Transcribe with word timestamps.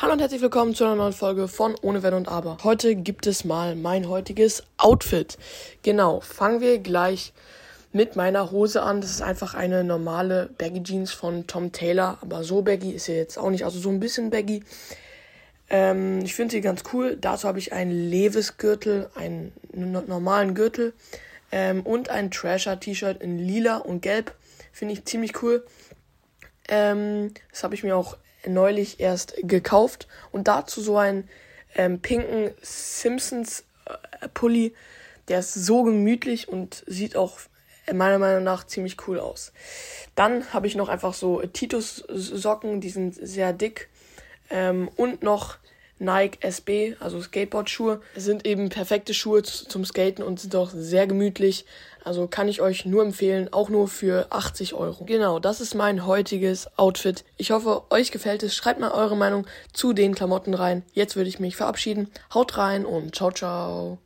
Hallo 0.00 0.14
und 0.14 0.20
herzlich 0.20 0.40
willkommen 0.40 0.74
zu 0.74 0.84
einer 0.84 0.94
neuen 0.94 1.12
Folge 1.12 1.46
von 1.46 1.74
Ohne 1.82 2.02
Wenn 2.02 2.14
und 2.14 2.26
Aber. 2.26 2.56
Heute 2.64 2.96
gibt 2.96 3.26
es 3.26 3.44
mal 3.44 3.76
mein 3.76 4.08
heutiges 4.08 4.62
Outfit. 4.78 5.36
Genau, 5.82 6.20
fangen 6.20 6.62
wir 6.62 6.78
gleich 6.78 7.34
mit 7.92 8.16
meiner 8.16 8.50
Hose 8.50 8.82
an. 8.82 9.02
Das 9.02 9.10
ist 9.10 9.20
einfach 9.20 9.52
eine 9.52 9.84
normale 9.84 10.48
Baggy 10.56 10.82
Jeans 10.82 11.12
von 11.12 11.46
Tom 11.46 11.72
Taylor, 11.72 12.16
aber 12.22 12.44
so 12.44 12.62
baggy 12.62 12.92
ist 12.92 13.04
sie 13.04 13.12
jetzt 13.12 13.36
auch 13.36 13.50
nicht, 13.50 13.66
also 13.66 13.78
so 13.78 13.90
ein 13.90 14.00
bisschen 14.00 14.30
baggy. 14.30 14.62
Ähm, 15.68 16.20
ich 16.24 16.34
finde 16.34 16.52
sie 16.52 16.62
ganz 16.62 16.82
cool. 16.94 17.18
Dazu 17.20 17.46
habe 17.46 17.58
ich 17.58 17.74
einen 17.74 17.92
Levis 17.92 18.56
Gürtel, 18.56 19.10
einen 19.14 19.52
normalen 19.74 20.54
Gürtel 20.54 20.94
ähm, 21.52 21.82
und 21.82 22.08
ein 22.08 22.30
Trasher 22.30 22.80
T-Shirt 22.80 23.20
in 23.20 23.38
lila 23.38 23.76
und 23.76 24.00
gelb. 24.00 24.34
Finde 24.72 24.94
ich 24.94 25.04
ziemlich 25.04 25.42
cool. 25.42 25.62
Ähm, 26.70 27.34
das 27.50 27.62
habe 27.62 27.74
ich 27.74 27.82
mir 27.82 27.96
auch 27.96 28.16
neulich 28.46 29.00
erst 29.00 29.34
gekauft 29.42 30.08
und 30.32 30.48
dazu 30.48 30.80
so 30.80 30.96
einen 30.96 31.28
ähm, 31.74 32.00
pinken 32.00 32.52
Simpsons 32.62 33.64
äh. 34.20 34.70
Der 35.28 35.38
ist 35.38 35.54
so 35.54 35.82
gemütlich 35.82 36.48
und 36.48 36.82
sieht 36.86 37.16
auch 37.16 37.38
meiner 37.92 38.18
Meinung 38.18 38.42
nach 38.44 38.66
ziemlich 38.66 38.96
cool 39.06 39.20
aus. 39.20 39.52
Dann 40.14 40.52
habe 40.52 40.66
ich 40.66 40.74
noch 40.74 40.88
einfach 40.88 41.14
so 41.14 41.40
Titus 41.42 42.04
Socken, 42.08 42.80
die 42.80 42.90
sind 42.90 43.14
sehr 43.14 43.52
dick 43.52 43.88
ähm, 44.48 44.88
und 44.96 45.22
noch 45.22 45.58
Nike 46.00 46.38
SB, 46.40 46.96
also 46.98 47.20
Skateboard-Schuhe, 47.20 48.00
sind 48.16 48.46
eben 48.46 48.68
perfekte 48.70 49.14
Schuhe 49.14 49.42
zum 49.42 49.84
Skaten 49.84 50.24
und 50.24 50.40
sind 50.40 50.56
auch 50.56 50.70
sehr 50.74 51.06
gemütlich. 51.06 51.64
Also 52.02 52.26
kann 52.26 52.48
ich 52.48 52.60
euch 52.60 52.86
nur 52.86 53.02
empfehlen, 53.02 53.52
auch 53.52 53.68
nur 53.68 53.86
für 53.86 54.26
80 54.30 54.74
Euro. 54.74 55.04
Genau, 55.04 55.38
das 55.38 55.60
ist 55.60 55.74
mein 55.74 56.06
heutiges 56.06 56.66
Outfit. 56.78 57.24
Ich 57.36 57.50
hoffe, 57.50 57.84
euch 57.90 58.10
gefällt 58.10 58.42
es. 58.42 58.54
Schreibt 58.56 58.80
mal 58.80 58.90
eure 58.90 59.16
Meinung 59.16 59.46
zu 59.72 59.92
den 59.92 60.14
Klamotten 60.14 60.54
rein. 60.54 60.82
Jetzt 60.92 61.16
würde 61.16 61.28
ich 61.28 61.38
mich 61.38 61.56
verabschieden. 61.56 62.10
Haut 62.32 62.56
rein 62.56 62.86
und 62.86 63.14
ciao, 63.14 63.30
ciao. 63.30 63.98